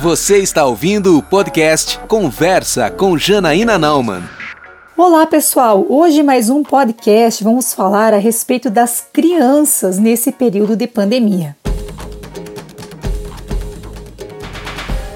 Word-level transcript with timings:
Você 0.00 0.38
está 0.38 0.64
ouvindo 0.64 1.18
o 1.18 1.22
podcast 1.22 1.98
Conversa 2.08 2.90
com 2.90 3.18
Janaína 3.18 3.78
Nauman. 3.78 4.22
Olá, 4.96 5.26
pessoal! 5.26 5.84
Hoje, 5.88 6.22
mais 6.22 6.48
um 6.48 6.62
podcast, 6.62 7.44
vamos 7.44 7.74
falar 7.74 8.14
a 8.14 8.18
respeito 8.18 8.70
das 8.70 9.06
crianças 9.12 9.98
nesse 9.98 10.32
período 10.32 10.74
de 10.74 10.86
pandemia. 10.86 11.54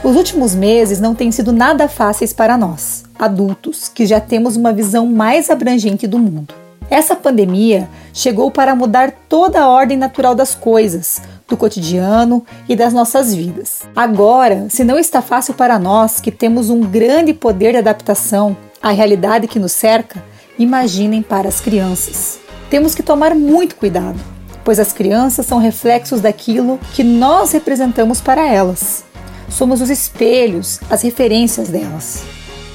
Os 0.04 0.14
últimos 0.14 0.54
meses 0.54 1.00
não 1.00 1.14
têm 1.14 1.32
sido 1.32 1.52
nada 1.52 1.88
fáceis 1.88 2.32
para 2.32 2.58
nós, 2.58 3.04
adultos, 3.18 3.88
que 3.88 4.04
já 4.04 4.20
temos 4.20 4.54
uma 4.54 4.72
visão 4.72 5.06
mais 5.06 5.48
abrangente 5.48 6.06
do 6.06 6.18
mundo. 6.18 6.65
Essa 6.88 7.16
pandemia 7.16 7.88
chegou 8.12 8.50
para 8.50 8.74
mudar 8.74 9.12
toda 9.28 9.60
a 9.60 9.68
ordem 9.68 9.96
natural 9.96 10.34
das 10.34 10.54
coisas, 10.54 11.20
do 11.48 11.56
cotidiano 11.56 12.44
e 12.68 12.76
das 12.76 12.92
nossas 12.92 13.34
vidas. 13.34 13.82
Agora, 13.94 14.66
se 14.70 14.84
não 14.84 14.98
está 14.98 15.20
fácil 15.20 15.54
para 15.54 15.78
nós 15.78 16.20
que 16.20 16.30
temos 16.30 16.70
um 16.70 16.80
grande 16.80 17.34
poder 17.34 17.72
de 17.72 17.78
adaptação 17.78 18.56
à 18.80 18.92
realidade 18.92 19.48
que 19.48 19.58
nos 19.58 19.72
cerca, 19.72 20.22
imaginem 20.58 21.22
para 21.22 21.48
as 21.48 21.60
crianças. 21.60 22.38
Temos 22.70 22.94
que 22.94 23.02
tomar 23.02 23.34
muito 23.34 23.76
cuidado, 23.76 24.18
pois 24.64 24.78
as 24.78 24.92
crianças 24.92 25.46
são 25.46 25.58
reflexos 25.58 26.20
daquilo 26.20 26.78
que 26.94 27.02
nós 27.02 27.52
representamos 27.52 28.20
para 28.20 28.46
elas. 28.46 29.04
Somos 29.48 29.80
os 29.80 29.90
espelhos, 29.90 30.80
as 30.90 31.02
referências 31.02 31.68
delas. 31.68 32.24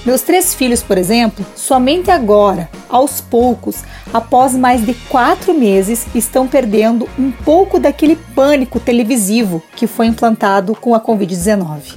Meus 0.05 0.21
três 0.21 0.55
filhos, 0.55 0.81
por 0.81 0.97
exemplo, 0.97 1.45
somente 1.55 2.09
agora, 2.09 2.69
aos 2.91 3.21
poucos, 3.21 3.83
após 4.13 4.53
mais 4.53 4.85
de 4.85 4.93
quatro 4.93 5.53
meses, 5.53 6.05
estão 6.13 6.47
perdendo 6.47 7.07
um 7.17 7.31
pouco 7.31 7.79
daquele 7.79 8.15
pânico 8.15 8.79
televisivo 8.79 9.63
que 9.75 9.87
foi 9.87 10.07
implantado 10.07 10.75
com 10.75 10.93
a 10.93 10.99
Covid-19. 10.99 11.95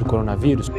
Coronavírus. 0.00 0.68
Coronavírus. 0.68 0.70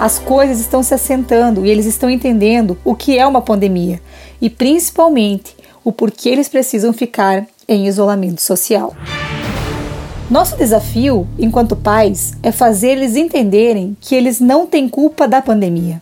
As 0.00 0.18
coisas 0.18 0.58
estão 0.58 0.82
se 0.82 0.92
assentando 0.92 1.64
e 1.64 1.70
eles 1.70 1.86
estão 1.86 2.10
entendendo 2.10 2.76
o 2.84 2.96
que 2.96 3.16
é 3.16 3.24
uma 3.24 3.40
pandemia 3.40 4.00
e, 4.40 4.50
principalmente, 4.50 5.54
o 5.84 5.92
porquê 5.92 6.28
eles 6.28 6.48
precisam 6.48 6.92
ficar 6.92 7.46
em 7.68 7.86
isolamento 7.86 8.42
social. 8.42 8.96
Nosso 10.32 10.56
desafio, 10.56 11.28
enquanto 11.38 11.76
pais, 11.76 12.32
é 12.42 12.50
fazer 12.50 12.92
eles 12.92 13.16
entenderem 13.16 13.94
que 14.00 14.14
eles 14.14 14.40
não 14.40 14.66
têm 14.66 14.88
culpa 14.88 15.28
da 15.28 15.42
pandemia. 15.42 16.00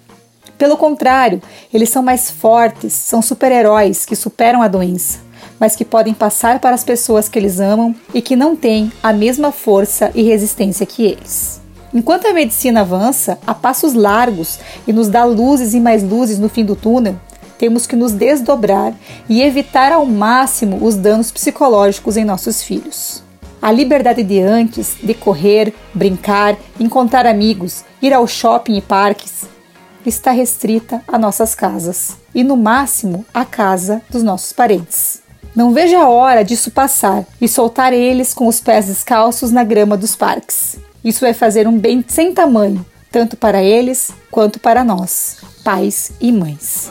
Pelo 0.57 0.77
contrário, 0.77 1.43
eles 1.75 1.89
são 1.89 2.01
mais 2.01 2.31
fortes, 2.31 2.93
são 2.93 3.21
super-heróis 3.21 4.07
que 4.07 4.15
superam 4.15 4.63
a 4.63 4.69
doença, 4.69 5.19
mas 5.59 5.75
que 5.75 5.85
podem 5.85 6.15
passar 6.15 6.61
para 6.61 6.77
as 6.77 6.85
pessoas 6.85 7.29
que 7.29 7.41
eles 7.41 7.59
amam 7.59 7.93
e 8.15 8.23
que 8.23 8.37
não 8.37 8.55
têm 8.55 8.93
a 9.03 9.13
mesma 9.13 9.51
força 9.51 10.13
e 10.15 10.23
resistência 10.23 10.87
que 10.87 11.03
eles. 11.03 11.61
Enquanto 11.93 12.29
a 12.29 12.33
medicina 12.33 12.83
avança 12.83 13.37
a 13.45 13.53
passos 13.53 13.95
largos 13.95 14.61
e 14.87 14.93
nos 14.93 15.09
dá 15.09 15.25
luzes 15.25 15.75
e 15.75 15.81
mais 15.81 16.05
luzes 16.05 16.39
no 16.39 16.49
fim 16.49 16.65
do 16.65 16.77
túnel, 16.77 17.17
temos 17.59 17.85
que 17.85 17.97
nos 17.97 18.13
desdobrar 18.13 18.95
e 19.29 19.43
evitar 19.43 19.91
ao 19.91 20.07
máximo 20.07 20.87
os 20.87 20.95
danos 20.95 21.33
psicológicos 21.33 22.17
em 22.17 22.25
nossos 22.25 22.63
filhos. 22.63 23.29
A 23.63 23.71
liberdade 23.71 24.23
de 24.23 24.41
antes, 24.41 24.97
de 25.03 25.13
correr, 25.13 25.75
brincar, 25.93 26.57
encontrar 26.79 27.27
amigos, 27.27 27.85
ir 28.01 28.13
ao 28.15 28.27
shopping 28.27 28.77
e 28.77 28.81
parques, 28.81 29.45
está 30.05 30.31
restrita 30.31 31.03
a 31.07 31.19
nossas 31.19 31.55
casas 31.55 32.17
e, 32.35 32.43
no 32.43 32.57
máximo, 32.57 33.25
à 33.35 33.45
casa 33.45 34.01
dos 34.09 34.23
nossos 34.23 34.53
parentes. 34.53 35.23
Não 35.55 35.75
vejo 35.75 35.97
a 35.97 36.09
hora 36.09 36.43
disso 36.43 36.71
passar 36.71 37.27
e 37.39 37.47
soltar 37.47 37.93
eles 37.93 38.33
com 38.33 38.47
os 38.47 38.61
pés 38.61 38.87
descalços 38.87 39.51
na 39.51 39.63
grama 39.63 39.97
dos 39.97 40.17
parques. 40.17 40.79
Isso 41.05 41.21
vai 41.21 41.35
fazer 41.35 41.69
um 41.69 41.79
bem 41.79 42.03
sem 42.09 42.33
tamanho, 42.33 42.85
tanto 43.11 43.37
para 43.37 43.63
eles 43.63 44.11
quanto 44.31 44.59
para 44.59 44.83
nós, 44.83 45.39
pais 45.63 46.13
e 46.19 46.33
mães. 46.33 46.91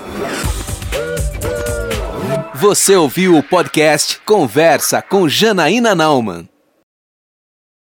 Você 2.53 2.95
ouviu 2.95 3.37
o 3.37 3.41
podcast 3.41 4.19
Conversa 4.25 5.01
com 5.01 5.29
Janaína 5.29 5.95
Nauman. 5.95 6.47